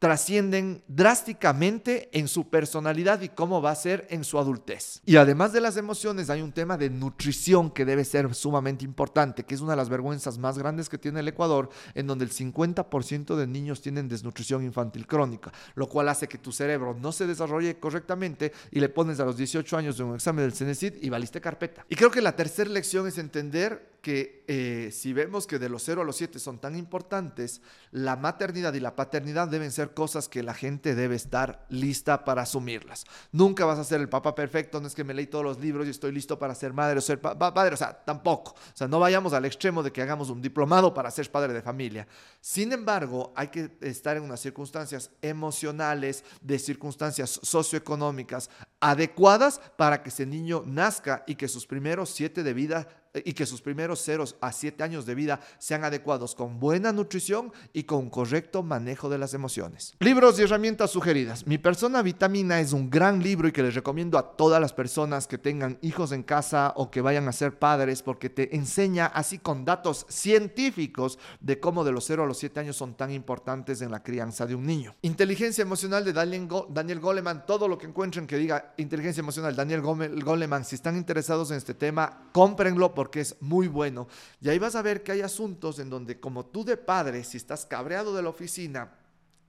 trascienden 0.00 0.82
drásticamente 0.88 2.08
en 2.18 2.26
su 2.26 2.48
personalidad 2.48 3.20
y 3.20 3.28
cómo 3.28 3.60
va 3.60 3.70
a 3.70 3.74
ser 3.74 4.06
en 4.08 4.24
su 4.24 4.38
adultez. 4.38 5.02
Y 5.04 5.16
además 5.16 5.52
de 5.52 5.60
las 5.60 5.76
emociones, 5.76 6.30
hay 6.30 6.40
un 6.40 6.52
tema 6.52 6.78
de 6.78 6.88
nutrición 6.88 7.70
que 7.70 7.84
debe 7.84 8.06
ser 8.06 8.34
sumamente 8.34 8.82
importante, 8.82 9.44
que 9.44 9.54
es 9.54 9.60
una 9.60 9.72
de 9.72 9.76
las 9.76 9.90
vergüenzas 9.90 10.38
más 10.38 10.56
grandes 10.56 10.88
que 10.88 10.96
tiene 10.96 11.20
el 11.20 11.28
Ecuador, 11.28 11.68
en 11.94 12.06
donde 12.06 12.24
el 12.24 12.32
50% 12.32 13.36
de 13.36 13.46
niños 13.46 13.82
tienen 13.82 14.08
desnutrición 14.08 14.64
infantil 14.64 15.06
crónica, 15.06 15.52
lo 15.74 15.86
cual 15.86 16.08
hace 16.08 16.28
que 16.28 16.38
tu 16.38 16.50
cerebro 16.50 16.96
no 16.98 17.12
se 17.12 17.26
desarrolle 17.26 17.78
correctamente 17.78 18.52
y 18.70 18.80
le 18.80 18.88
pones 18.88 19.20
a 19.20 19.26
los 19.26 19.36
18 19.36 19.76
años 19.76 19.98
de 19.98 20.04
un 20.04 20.14
examen 20.14 20.46
del 20.46 20.54
CENESID 20.54 20.94
y 21.02 21.10
valiste 21.10 21.42
carpeta. 21.42 21.84
Y 21.90 21.94
creo 21.94 22.10
que 22.10 22.22
la 22.22 22.34
tercera 22.34 22.70
lección 22.70 23.06
es 23.06 23.18
entender 23.18 23.90
que 24.00 24.44
eh, 24.48 24.90
si 24.92 25.12
vemos 25.12 25.46
que 25.46 25.58
de 25.58 25.68
los 25.68 25.82
0 25.82 26.02
a 26.02 26.04
los 26.04 26.16
7 26.16 26.38
son 26.38 26.58
tan 26.58 26.74
importantes, 26.76 27.60
la 27.90 28.16
maternidad 28.16 28.72
y 28.74 28.80
la 28.80 28.96
paternidad 28.96 29.48
deben 29.48 29.70
ser 29.70 29.89
cosas 29.94 30.28
que 30.28 30.42
la 30.42 30.54
gente 30.54 30.94
debe 30.94 31.16
estar 31.16 31.66
lista 31.68 32.24
para 32.24 32.42
asumirlas. 32.42 33.04
Nunca 33.32 33.64
vas 33.64 33.78
a 33.78 33.84
ser 33.84 34.00
el 34.00 34.08
papá 34.08 34.34
perfecto, 34.34 34.80
no 34.80 34.86
es 34.86 34.94
que 34.94 35.04
me 35.04 35.14
leí 35.14 35.26
todos 35.26 35.44
los 35.44 35.58
libros 35.58 35.86
y 35.86 35.90
estoy 35.90 36.12
listo 36.12 36.38
para 36.38 36.54
ser 36.54 36.72
madre 36.72 36.98
o 36.98 37.02
ser 37.02 37.20
padre, 37.20 37.74
o 37.74 37.76
sea, 37.76 37.92
tampoco. 38.04 38.52
O 38.52 38.76
sea, 38.76 38.88
no 38.88 39.00
vayamos 39.00 39.32
al 39.32 39.44
extremo 39.44 39.82
de 39.82 39.92
que 39.92 40.02
hagamos 40.02 40.30
un 40.30 40.40
diplomado 40.40 40.94
para 40.94 41.10
ser 41.10 41.30
padre 41.30 41.52
de 41.52 41.62
familia. 41.62 42.06
Sin 42.40 42.72
embargo, 42.72 43.32
hay 43.36 43.48
que 43.48 43.70
estar 43.80 44.16
en 44.16 44.22
unas 44.22 44.40
circunstancias 44.40 45.10
emocionales, 45.22 46.24
de 46.40 46.58
circunstancias 46.58 47.40
socioeconómicas 47.42 48.50
adecuadas 48.80 49.60
para 49.76 50.02
que 50.02 50.08
ese 50.08 50.26
niño 50.26 50.62
nazca 50.66 51.24
y 51.26 51.34
que 51.34 51.48
sus 51.48 51.66
primeros 51.66 52.10
siete 52.10 52.42
de 52.42 52.54
vida 52.54 52.88
y 53.14 53.32
que 53.32 53.46
sus 53.46 53.62
primeros 53.62 54.02
ceros 54.02 54.36
a 54.40 54.52
siete 54.52 54.84
años 54.84 55.06
de 55.06 55.14
vida 55.14 55.40
sean 55.58 55.84
adecuados 55.84 56.34
con 56.34 56.60
buena 56.60 56.92
nutrición 56.92 57.52
y 57.72 57.84
con 57.84 58.10
correcto 58.10 58.62
manejo 58.62 59.08
de 59.08 59.18
las 59.18 59.34
emociones. 59.34 59.94
Libros 60.00 60.38
y 60.38 60.42
herramientas 60.42 60.90
sugeridas. 60.90 61.46
Mi 61.46 61.58
persona 61.58 62.02
vitamina 62.02 62.60
es 62.60 62.72
un 62.72 62.90
gran 62.90 63.22
libro 63.22 63.48
y 63.48 63.52
que 63.52 63.62
les 63.62 63.74
recomiendo 63.74 64.18
a 64.18 64.36
todas 64.36 64.60
las 64.60 64.72
personas 64.72 65.26
que 65.26 65.38
tengan 65.38 65.78
hijos 65.82 66.12
en 66.12 66.22
casa 66.22 66.72
o 66.76 66.90
que 66.90 67.00
vayan 67.00 67.28
a 67.28 67.32
ser 67.32 67.58
padres 67.58 68.02
porque 68.02 68.30
te 68.30 68.54
enseña 68.56 69.06
así 69.06 69.38
con 69.38 69.64
datos 69.64 70.06
científicos 70.08 71.18
de 71.40 71.58
cómo 71.58 71.84
de 71.84 71.92
los 71.92 72.04
0 72.04 72.24
a 72.24 72.26
los 72.26 72.38
7 72.38 72.60
años 72.60 72.76
son 72.76 72.94
tan 72.94 73.10
importantes 73.10 73.82
en 73.82 73.90
la 73.90 74.02
crianza 74.02 74.46
de 74.46 74.54
un 74.54 74.66
niño. 74.66 74.94
Inteligencia 75.02 75.62
emocional 75.62 76.04
de 76.04 76.12
Daniel, 76.12 76.48
Daniel 76.68 77.00
Goleman. 77.00 77.46
Todo 77.46 77.68
lo 77.68 77.78
que 77.78 77.86
encuentren 77.86 78.26
que 78.26 78.36
diga 78.36 78.74
inteligencia 78.76 79.20
emocional 79.20 79.56
Daniel 79.56 79.80
Goleman, 79.82 80.64
si 80.64 80.74
están 80.74 80.96
interesados 80.96 81.50
en 81.50 81.56
este 81.56 81.74
tema, 81.74 82.28
cómprenlo 82.32 82.94
porque 83.00 83.22
es 83.22 83.34
muy 83.40 83.66
bueno. 83.66 84.08
Y 84.42 84.50
ahí 84.50 84.58
vas 84.58 84.74
a 84.74 84.82
ver 84.82 85.02
que 85.02 85.10
hay 85.10 85.22
asuntos 85.22 85.78
en 85.78 85.88
donde 85.88 86.20
como 86.20 86.44
tú 86.44 86.66
de 86.66 86.76
padre, 86.76 87.24
si 87.24 87.38
estás 87.38 87.64
cabreado 87.64 88.14
de 88.14 88.22
la 88.22 88.28
oficina 88.28 88.92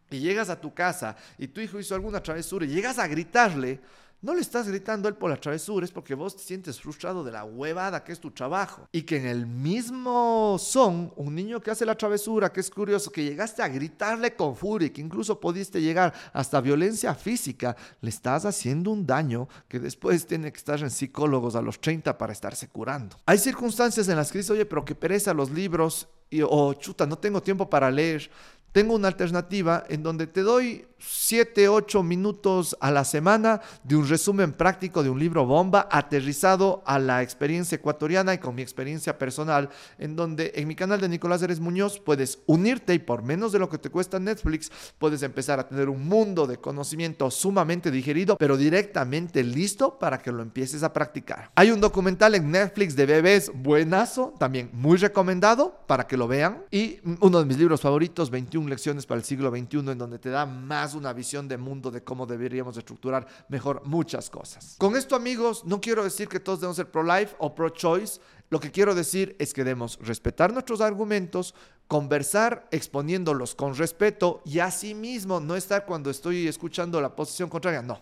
y 0.10 0.20
llegas 0.20 0.50
a 0.50 0.62
tu 0.62 0.74
casa 0.74 1.18
y 1.38 1.50
tu 1.50 1.60
hijo 1.60 1.78
hizo 1.78 1.94
alguna 1.94 2.24
travesura 2.24 2.64
y 2.66 2.70
llegas 2.70 2.98
a 2.98 3.08
gritarle, 3.08 3.82
no 4.22 4.36
le 4.36 4.42
estás 4.42 4.68
gritando 4.68 5.10
él 5.10 5.16
por 5.16 5.30
la 5.30 5.38
travesura, 5.38 5.84
es 5.84 5.92
porque 5.92 6.14
vos 6.14 6.36
te 6.36 6.44
sientes 6.44 6.80
frustrado 6.80 7.24
de 7.24 7.32
la 7.32 7.44
huevada 7.44 8.04
que 8.04 8.12
es 8.12 8.20
tu 8.20 8.32
trabajo. 8.32 8.88
Y 8.92 9.02
que 9.02 9.18
en 9.18 9.26
el 9.26 9.48
mismo 9.48 10.58
son, 10.60 11.12
un 11.16 11.34
niño 11.34 11.60
que 11.60 11.72
hace 11.72 11.86
la 11.86 11.96
travesura, 11.96 12.52
que 12.52 12.60
es 12.60 12.70
curioso, 12.70 13.12
que 13.12 13.24
llegaste 13.24 13.64
a 13.64 13.68
gritarle 13.68 14.36
con 14.36 14.56
furia, 14.56 14.94
que 14.94 15.02
incluso 15.02 15.40
pudiste 15.40 15.82
llegar 15.82 16.14
hasta 16.34 16.62
violencia 16.62 17.16
física, 17.16 17.76
le 18.02 18.10
estás 18.10 18.46
haciendo 18.46 18.92
un 18.92 19.06
daño 19.06 19.48
que 19.68 19.80
después 19.80 20.28
tiene 20.28 20.52
que 20.52 20.58
estar 20.58 20.80
en 20.82 20.92
psicólogos 20.92 21.56
a 21.56 21.62
los 21.62 21.82
30 21.82 22.18
para 22.18 22.34
estarse 22.34 22.68
curando. 22.68 23.18
Hay 23.26 23.40
circunstancias 23.40 24.08
en 24.08 24.18
las 24.18 24.32
que 24.32 24.38
dices, 24.38 24.52
oye, 24.52 24.66
pero 24.66 24.86
que 24.86 24.94
pereza 24.94 25.34
los 25.34 25.50
libros, 25.50 26.08
y, 26.30 26.42
o 26.42 26.74
chuta, 26.76 27.06
no 27.06 27.18
tengo 27.18 27.42
tiempo 27.42 27.70
para 27.70 27.92
leer. 27.92 28.30
Tengo 28.72 28.96
una 28.96 29.10
alternativa 29.10 29.84
en 29.90 30.02
donde 30.02 30.28
te 30.28 30.42
doy 30.44 30.86
7, 30.98 31.68
8 31.68 32.04
minutos 32.04 32.78
a 32.80 32.92
la 32.92 33.04
semana 33.04 33.60
de 33.84 33.96
un 33.96 34.08
resumen 34.08 34.54
práctico 34.54 35.04
de 35.04 35.10
un 35.10 35.20
libro 35.20 35.46
bomba 35.46 35.90
aterrizado 35.92 36.84
a 36.86 37.00
la 37.00 37.22
experiencia 37.22 37.76
ecuatoriana 37.76 38.34
y 38.34 38.38
con 38.38 38.56
mi 38.56 38.62
experiencia 38.62 39.18
personal, 39.18 39.70
en 39.98 40.16
donde 40.16 40.54
en 40.56 40.68
mi 40.68 40.76
canal 40.76 41.02
de 41.02 41.10
Nicolás 41.10 41.42
Eres 41.42 41.60
Muñoz 41.60 42.00
puedes 42.00 42.40
unirte 42.46 42.94
y 42.94 43.00
por 43.00 43.24
menos 43.24 43.52
de 43.52 43.60
lo 43.60 43.68
que 43.68 43.78
te 43.78 43.90
cuesta 43.90 44.20
Netflix 44.20 44.72
puedes 44.98 45.24
empezar 45.24 45.60
a 45.60 45.68
tener 45.68 45.90
un 45.90 46.08
mundo 46.08 46.48
de 46.48 46.58
conocimiento 46.58 47.30
sumamente 47.32 47.92
digerido, 47.92 48.38
pero 48.38 48.56
directamente 48.56 49.44
listo 49.44 49.98
para 49.98 50.22
que 50.22 50.32
lo 50.32 50.42
empieces 50.42 50.84
a 50.84 50.94
practicar. 50.94 51.52
Hay 51.56 51.72
un 51.72 51.82
documental 51.82 52.36
en 52.36 52.52
Netflix 52.52 52.96
de 52.96 53.06
bebés 53.06 53.52
buenazo, 53.54 54.34
también 54.40 54.70
muy 54.72 54.98
recomendado 54.98 55.80
para 55.88 56.08
que 56.08 56.16
lo 56.16 56.28
vean, 56.28 56.64
y 56.72 57.00
uno 57.20 57.40
de 57.40 57.46
mis 57.46 57.58
libros 57.58 57.82
favoritos, 57.82 58.30
21 58.30 58.61
lecciones 58.70 59.06
para 59.06 59.20
el 59.20 59.26
siglo 59.26 59.50
XXI, 59.50 59.92
en 59.92 59.98
donde 59.98 60.20
te 60.20 60.30
da 60.30 60.46
más 60.46 60.94
una 60.94 61.14
visión 61.14 61.48
de 61.48 61.58
mundo 61.58 61.92
de 61.92 62.04
cómo 62.04 62.26
deberíamos 62.26 62.78
estructurar 62.78 63.28
mejor 63.50 63.82
muchas 63.86 64.30
cosas. 64.30 64.76
Con 64.78 64.96
esto, 64.96 65.16
amigos, 65.16 65.66
no 65.66 65.80
quiero 65.82 66.04
decir 66.04 66.28
que 66.28 66.40
todos 66.40 66.60
debemos 66.60 66.78
ser 66.78 66.90
pro-life 66.90 67.36
o 67.40 67.54
pro-choice. 67.54 68.20
Lo 68.50 68.60
que 68.60 68.72
quiero 68.72 68.96
decir 68.96 69.36
es 69.40 69.54
que 69.54 69.64
debemos 69.64 69.98
respetar 70.02 70.52
nuestros 70.52 70.82
argumentos, 70.82 71.56
conversar 71.88 72.68
exponiéndolos 72.72 73.56
con 73.56 73.76
respeto 73.76 74.42
y 74.46 74.60
asimismo 74.60 75.40
no 75.40 75.56
estar 75.56 75.86
cuando 75.86 76.10
estoy 76.10 76.48
escuchando 76.48 77.00
la 77.02 77.16
posición 77.16 77.50
contraria. 77.50 77.82
No, 77.82 78.00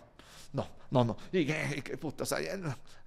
no, 0.52 0.66
no, 0.90 1.04
no. 1.04 1.16
Y 1.32 1.46
qué 1.46 1.96
puta, 1.98 2.24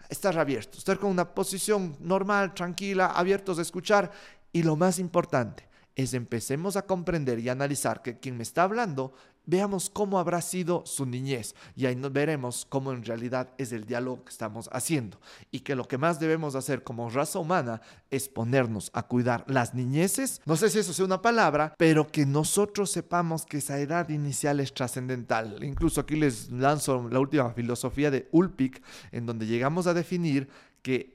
estar 0.10 0.38
abierto, 0.38 0.77
estar 0.77 0.98
con 0.98 1.10
una 1.10 1.33
posición 1.33 1.98
normal, 2.00 2.53
tranquila, 2.53 3.07
abiertos 3.07 3.60
a 3.60 3.62
escuchar 3.62 4.12
y 4.51 4.63
lo 4.63 4.75
más 4.75 5.00
importante 5.00 5.73
es 5.95 6.13
empecemos 6.13 6.75
a 6.75 6.85
comprender 6.85 7.39
y 7.39 7.50
analizar 7.50 8.01
que 8.01 8.19
quien 8.19 8.38
me 8.38 8.43
está 8.43 8.63
hablando 8.63 9.13
veamos 9.45 9.89
cómo 9.89 10.19
habrá 10.19 10.41
sido 10.41 10.85
su 10.85 11.05
niñez. 11.05 11.55
Y 11.75 11.85
ahí 11.85 11.95
veremos 12.12 12.65
cómo 12.67 12.93
en 12.93 13.03
realidad 13.03 13.50
es 13.57 13.71
el 13.71 13.85
diálogo 13.85 14.23
que 14.23 14.31
estamos 14.31 14.69
haciendo. 14.71 15.19
Y 15.51 15.62
que 15.62 15.75
lo 15.75 15.88
que 15.88 15.97
más 15.97 16.19
debemos 16.19 16.55
hacer 16.55 16.83
como 16.83 17.09
raza 17.09 17.39
humana 17.39 17.81
es 18.09 18.29
ponernos 18.29 18.89
a 18.93 19.03
cuidar 19.03 19.43
las 19.47 19.73
niñeces, 19.73 20.41
no 20.45 20.55
sé 20.55 20.69
si 20.69 20.79
eso 20.79 20.93
sea 20.93 21.05
una 21.05 21.21
palabra, 21.21 21.73
pero 21.77 22.07
que 22.07 22.25
nosotros 22.25 22.91
sepamos 22.91 23.45
que 23.45 23.57
esa 23.57 23.79
edad 23.79 24.09
inicial 24.09 24.59
es 24.59 24.73
trascendental. 24.73 25.63
Incluso 25.63 26.01
aquí 26.01 26.15
les 26.15 26.50
lanzo 26.51 27.09
la 27.09 27.19
última 27.19 27.51
filosofía 27.51 28.12
de 28.12 28.27
Ulpik 28.31 28.81
en 29.12 29.25
donde 29.25 29.45
llegamos 29.45 29.88
a 29.88 29.93
definir 29.93 30.47
que 30.81 31.12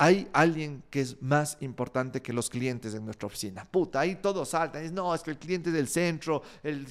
hay 0.00 0.28
alguien 0.32 0.84
que 0.90 1.00
es 1.00 1.20
más 1.20 1.56
importante 1.60 2.22
que 2.22 2.32
los 2.32 2.48
clientes 2.48 2.94
en 2.94 3.04
nuestra 3.04 3.26
oficina. 3.26 3.64
Puta, 3.68 3.98
ahí 3.98 4.14
todos 4.14 4.50
saltan. 4.50 4.94
no, 4.94 5.12
es 5.12 5.22
que 5.22 5.32
el 5.32 5.38
cliente 5.38 5.72
del 5.72 5.88
centro, 5.88 6.40
el 6.62 6.86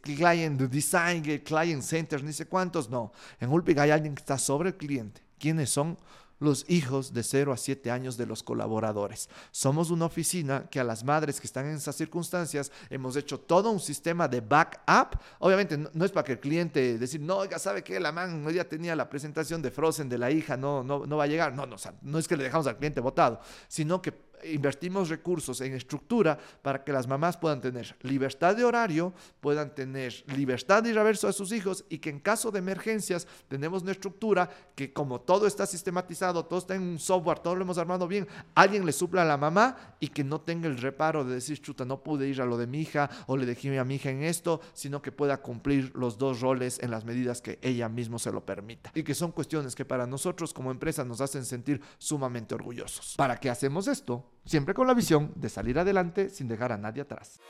client 0.00 0.58
design, 0.62 1.22
el 1.26 1.42
client 1.42 1.82
center, 1.82 2.24
ni 2.24 2.32
sé 2.32 2.46
cuántos. 2.46 2.88
No, 2.88 3.12
en 3.38 3.50
Ulpig 3.50 3.78
hay 3.78 3.90
alguien 3.90 4.14
que 4.14 4.20
está 4.20 4.38
sobre 4.38 4.70
el 4.70 4.76
cliente. 4.76 5.20
¿Quiénes 5.38 5.68
son? 5.68 5.98
Los 6.38 6.64
hijos 6.68 7.12
de 7.12 7.22
0 7.22 7.52
a 7.52 7.56
7 7.56 7.90
años 7.90 8.16
de 8.16 8.26
los 8.26 8.42
colaboradores. 8.42 9.28
Somos 9.50 9.90
una 9.90 10.06
oficina 10.06 10.68
que 10.70 10.80
a 10.80 10.84
las 10.84 11.04
madres 11.04 11.40
que 11.40 11.46
están 11.46 11.66
en 11.66 11.76
esas 11.76 11.96
circunstancias 11.96 12.70
hemos 12.90 13.16
hecho 13.16 13.40
todo 13.40 13.70
un 13.70 13.80
sistema 13.80 14.28
de 14.28 14.40
backup. 14.40 15.20
Obviamente 15.38 15.76
no, 15.76 16.04
es 16.04 16.12
para 16.12 16.24
que 16.24 16.32
el 16.32 16.40
cliente 16.40 16.98
decir, 16.98 17.20
no, 17.20 17.38
oiga, 17.38 17.58
¿sabe 17.58 17.82
que 17.82 17.98
La 17.98 18.12
man 18.12 18.48
ya 18.52 18.68
tenía 18.68 18.94
la 18.94 19.08
presentación 19.08 19.62
de 19.62 19.70
Frozen 19.70 20.08
de 20.08 20.18
la 20.18 20.30
hija, 20.30 20.56
no, 20.56 20.82
no, 20.82 21.06
no 21.06 21.16
va 21.16 21.24
a 21.24 21.26
llegar. 21.26 21.54
No, 21.54 21.66
no, 21.66 21.76
no 22.02 22.18
es 22.18 22.28
que 22.28 22.36
le 22.36 22.44
dejamos 22.44 22.66
al 22.66 22.76
cliente 22.76 23.00
votado, 23.00 23.40
sino 23.68 24.00
que 24.00 24.27
invertimos 24.44 25.08
recursos 25.08 25.60
en 25.60 25.74
estructura 25.74 26.38
para 26.62 26.84
que 26.84 26.92
las 26.92 27.06
mamás 27.06 27.36
puedan 27.36 27.60
tener 27.60 27.96
libertad 28.02 28.56
de 28.56 28.64
horario, 28.64 29.12
puedan 29.40 29.74
tener 29.74 30.24
libertad 30.34 30.82
de 30.82 30.90
ir 30.90 30.98
a 30.98 31.02
ver 31.02 31.18
a 31.22 31.32
sus 31.32 31.52
hijos 31.52 31.84
y 31.88 31.98
que 31.98 32.10
en 32.10 32.20
caso 32.20 32.50
de 32.50 32.58
emergencias 32.58 33.26
tenemos 33.48 33.82
una 33.82 33.92
estructura 33.92 34.50
que 34.74 34.92
como 34.92 35.20
todo 35.20 35.46
está 35.46 35.66
sistematizado, 35.66 36.44
todo 36.44 36.58
está 36.58 36.74
en 36.74 36.82
un 36.82 36.98
software, 36.98 37.38
todo 37.38 37.54
lo 37.54 37.62
hemos 37.62 37.78
armado 37.78 38.06
bien, 38.06 38.26
alguien 38.54 38.84
le 38.84 38.92
supla 38.92 39.22
a 39.22 39.24
la 39.24 39.36
mamá 39.36 39.76
y 40.00 40.08
que 40.08 40.24
no 40.24 40.40
tenga 40.40 40.68
el 40.68 40.78
reparo 40.78 41.24
de 41.24 41.34
decir, 41.34 41.60
chuta, 41.60 41.84
no 41.84 42.02
pude 42.02 42.28
ir 42.28 42.40
a 42.40 42.46
lo 42.46 42.56
de 42.56 42.66
mi 42.66 42.80
hija 42.80 43.08
o 43.26 43.36
le 43.36 43.46
dejé 43.46 43.78
a 43.78 43.84
mi 43.84 43.96
hija 43.96 44.10
en 44.10 44.22
esto, 44.22 44.60
sino 44.72 45.02
que 45.02 45.12
pueda 45.12 45.42
cumplir 45.42 45.92
los 45.94 46.18
dos 46.18 46.40
roles 46.40 46.78
en 46.80 46.90
las 46.90 47.04
medidas 47.04 47.40
que 47.40 47.58
ella 47.62 47.88
mismo 47.88 48.18
se 48.18 48.32
lo 48.32 48.44
permita. 48.44 48.92
Y 48.94 49.02
que 49.02 49.14
son 49.14 49.32
cuestiones 49.32 49.74
que 49.74 49.84
para 49.84 50.06
nosotros 50.06 50.52
como 50.52 50.70
empresa 50.70 51.04
nos 51.04 51.20
hacen 51.20 51.44
sentir 51.44 51.80
sumamente 51.98 52.54
orgullosos. 52.54 53.14
¿Para 53.16 53.38
qué 53.38 53.50
hacemos 53.50 53.88
esto? 53.88 54.24
Siempre 54.44 54.74
con 54.74 54.86
la 54.86 54.94
visión 54.94 55.32
de 55.36 55.48
salir 55.48 55.78
adelante 55.78 56.30
sin 56.30 56.48
dejar 56.48 56.72
a 56.72 56.78
nadie 56.78 57.02
atrás. 57.02 57.40